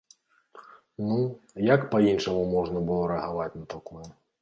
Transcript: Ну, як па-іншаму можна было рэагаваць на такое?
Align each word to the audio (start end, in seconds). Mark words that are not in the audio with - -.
Ну, 1.09 1.19
як 1.73 1.87
па-іншаму 1.93 2.43
можна 2.57 2.85
было 2.91 3.01
рэагаваць 3.15 3.55
на 3.57 3.65
такое? 3.79 4.05